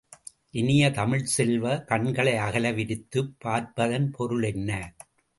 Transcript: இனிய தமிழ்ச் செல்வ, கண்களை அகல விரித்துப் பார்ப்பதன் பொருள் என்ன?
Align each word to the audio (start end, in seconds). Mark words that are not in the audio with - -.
இனிய 0.53 0.83
தமிழ்ச் 0.91 1.27
செல்வ, 1.27 1.65
கண்களை 1.85 2.33
அகல 2.37 2.71
விரித்துப் 2.71 3.35
பார்ப்பதன் 3.39 4.11
பொருள் 4.11 4.43
என்ன? 4.43 4.71